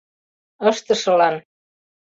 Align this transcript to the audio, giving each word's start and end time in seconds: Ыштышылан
Ыштышылан 0.69 1.35